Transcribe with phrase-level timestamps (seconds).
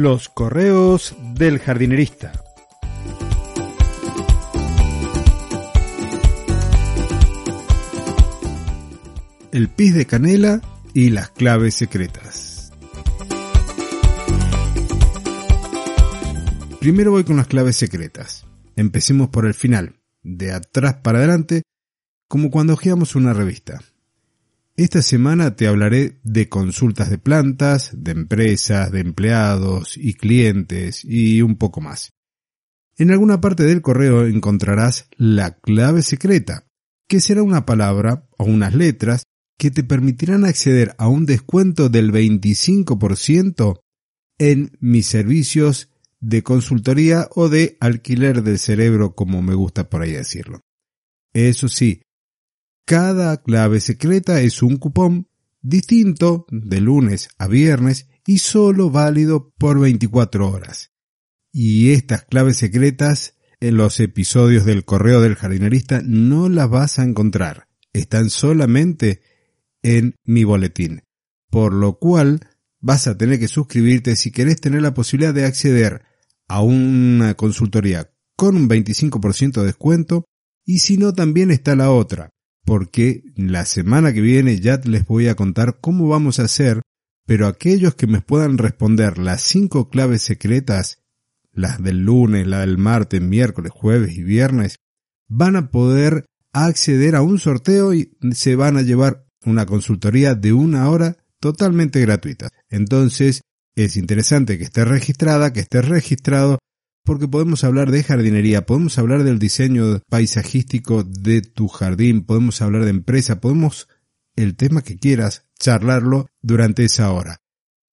[0.00, 2.30] Los correos del jardinerista.
[9.50, 10.60] El pis de canela
[10.94, 12.72] y las claves secretas.
[16.78, 18.46] Primero voy con las claves secretas.
[18.76, 21.62] Empecemos por el final, de atrás para adelante,
[22.28, 23.80] como cuando hojeamos una revista.
[24.78, 31.42] Esta semana te hablaré de consultas de plantas, de empresas, de empleados y clientes y
[31.42, 32.12] un poco más.
[32.96, 36.68] En alguna parte del correo encontrarás la clave secreta,
[37.08, 39.24] que será una palabra o unas letras
[39.58, 43.80] que te permitirán acceder a un descuento del 25%
[44.38, 50.12] en mis servicios de consultoría o de alquiler del cerebro, como me gusta por ahí
[50.12, 50.60] decirlo.
[51.32, 52.02] Eso sí,
[52.88, 55.28] cada clave secreta es un cupón
[55.60, 60.90] distinto de lunes a viernes y solo válido por 24 horas.
[61.52, 67.04] Y estas claves secretas en los episodios del correo del jardinerista no las vas a
[67.04, 67.68] encontrar.
[67.92, 69.20] Están solamente
[69.82, 71.02] en mi boletín.
[71.50, 72.40] Por lo cual
[72.80, 76.06] vas a tener que suscribirte si querés tener la posibilidad de acceder
[76.48, 80.24] a una consultoría con un 25% de descuento
[80.64, 82.30] y si no también está la otra
[82.68, 86.82] porque la semana que viene ya les voy a contar cómo vamos a hacer,
[87.26, 90.98] pero aquellos que me puedan responder las cinco claves secretas,
[91.50, 94.76] las del lunes, la del martes, miércoles, jueves y viernes,
[95.28, 100.52] van a poder acceder a un sorteo y se van a llevar una consultoría de
[100.52, 102.50] una hora totalmente gratuita.
[102.68, 103.40] Entonces,
[103.76, 106.58] es interesante que esté registrada, que esté registrado
[107.08, 112.84] porque podemos hablar de jardinería, podemos hablar del diseño paisajístico de tu jardín, podemos hablar
[112.84, 113.88] de empresa, podemos
[114.36, 117.38] el tema que quieras charlarlo durante esa hora.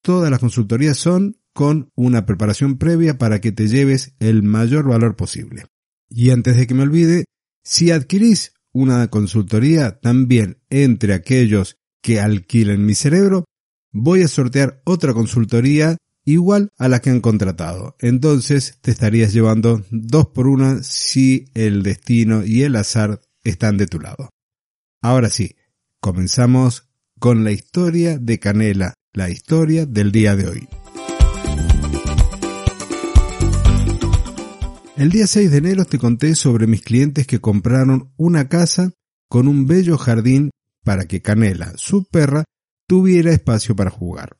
[0.00, 5.14] Todas las consultorías son con una preparación previa para que te lleves el mayor valor
[5.14, 5.66] posible.
[6.08, 7.26] Y antes de que me olvide,
[7.62, 13.44] si adquirís una consultoría, también entre aquellos que alquilen mi cerebro,
[13.92, 17.96] voy a sortear otra consultoría igual a la que han contratado.
[18.00, 23.86] Entonces te estarías llevando dos por una si el destino y el azar están de
[23.86, 24.30] tu lado.
[25.00, 25.56] Ahora sí,
[26.00, 26.88] comenzamos
[27.18, 30.68] con la historia de Canela, la historia del día de hoy.
[34.96, 38.92] El día 6 de enero te conté sobre mis clientes que compraron una casa
[39.28, 40.50] con un bello jardín
[40.84, 42.44] para que Canela, su perra,
[42.86, 44.36] tuviera espacio para jugar.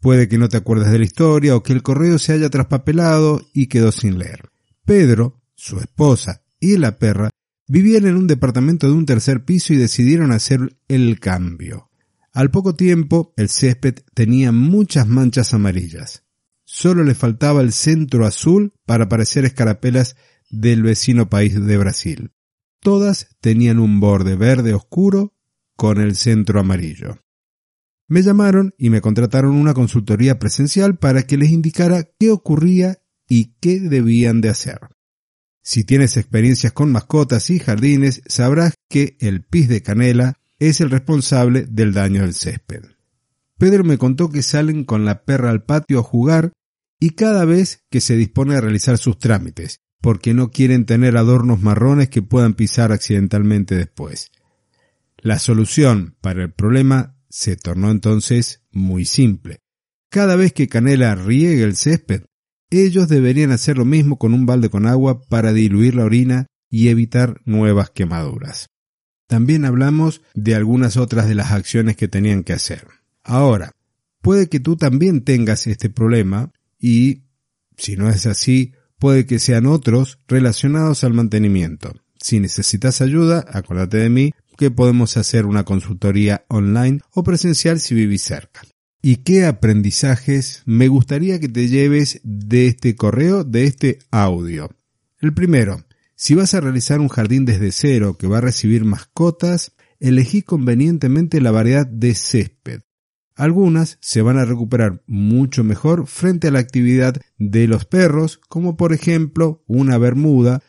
[0.00, 3.42] Puede que no te acuerdes de la historia o que el correo se haya traspapelado
[3.52, 4.50] y quedó sin leer.
[4.84, 7.30] Pedro, su esposa y la perra
[7.68, 11.90] vivían en un departamento de un tercer piso y decidieron hacer el cambio.
[12.32, 16.24] Al poco tiempo, el césped tenía muchas manchas amarillas.
[16.64, 20.16] Solo le faltaba el centro azul para parecer escarapelas
[20.48, 22.32] del vecino país de Brasil.
[22.80, 25.34] Todas tenían un borde verde oscuro
[25.76, 27.18] con el centro amarillo.
[28.10, 32.98] Me llamaron y me contrataron una consultoría presencial para que les indicara qué ocurría
[33.28, 34.80] y qué debían de hacer.
[35.62, 40.90] Si tienes experiencias con mascotas y jardines, sabrás que el pis de canela es el
[40.90, 42.82] responsable del daño del césped.
[43.58, 46.52] Pedro me contó que salen con la perra al patio a jugar
[46.98, 51.60] y cada vez que se dispone a realizar sus trámites, porque no quieren tener adornos
[51.60, 54.32] marrones que puedan pisar accidentalmente después.
[55.18, 59.60] La solución para el problema se tornó entonces muy simple.
[60.10, 62.24] Cada vez que Canela riegue el césped,
[62.70, 66.88] ellos deberían hacer lo mismo con un balde con agua para diluir la orina y
[66.88, 68.68] evitar nuevas quemaduras.
[69.26, 72.86] También hablamos de algunas otras de las acciones que tenían que hacer.
[73.22, 73.72] Ahora,
[74.20, 77.22] puede que tú también tengas este problema y,
[77.76, 81.92] si no es así, puede que sean otros relacionados al mantenimiento.
[82.20, 87.94] Si necesitas ayuda, acuérdate de mí que podemos hacer una consultoría online o presencial si
[87.94, 88.60] vivís cerca.
[89.00, 94.68] ¿Y qué aprendizajes me gustaría que te lleves de este correo, de este audio?
[95.18, 95.82] El primero,
[96.14, 101.40] si vas a realizar un jardín desde cero que va a recibir mascotas, elegí convenientemente
[101.40, 102.82] la variedad de césped.
[103.36, 108.76] Algunas se van a recuperar mucho mejor frente a la actividad de los perros, como
[108.76, 110.62] por ejemplo una bermuda.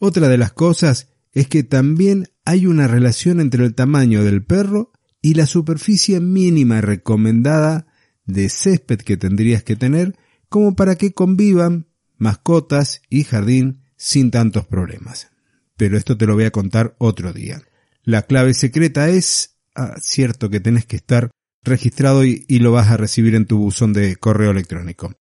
[0.00, 4.92] Otra de las cosas es que también hay una relación entre el tamaño del perro
[5.20, 7.86] y la superficie mínima recomendada
[8.24, 10.16] de césped que tendrías que tener
[10.48, 15.30] como para que convivan mascotas y jardín sin tantos problemas.
[15.76, 17.62] Pero esto te lo voy a contar otro día.
[18.02, 21.30] La clave secreta es, ah, cierto que tenés que estar
[21.62, 25.14] registrado y, y lo vas a recibir en tu buzón de correo electrónico.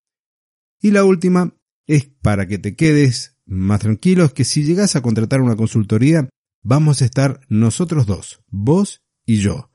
[0.82, 1.56] Y la última
[1.86, 6.30] es para que te quedes más tranquilo, es que si llegas a contratar una consultoría,
[6.64, 9.72] vamos a estar nosotros dos, vos y yo.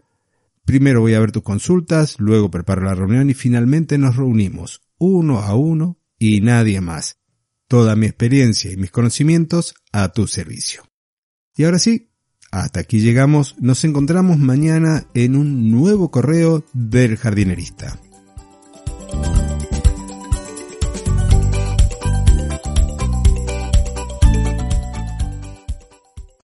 [0.64, 5.40] Primero voy a ver tus consultas, luego preparo la reunión y finalmente nos reunimos uno
[5.40, 7.16] a uno y nadie más.
[7.66, 10.82] Toda mi experiencia y mis conocimientos a tu servicio.
[11.56, 12.10] Y ahora sí,
[12.52, 17.98] hasta aquí llegamos, nos encontramos mañana en un nuevo correo del jardinerista.